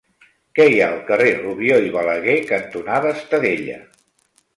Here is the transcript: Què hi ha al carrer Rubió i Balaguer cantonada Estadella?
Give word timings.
Què 0.59 0.63
hi 0.69 0.77
ha 0.85 0.85
al 0.93 1.01
carrer 1.09 1.27
Rubió 1.41 1.77
i 1.89 1.93
Balaguer 1.97 2.37
cantonada 2.53 3.13
Estadella? 3.19 3.77